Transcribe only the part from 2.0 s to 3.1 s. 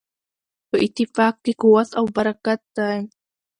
برکت دی.